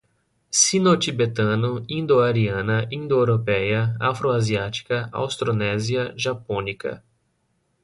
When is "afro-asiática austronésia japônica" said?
3.99-7.03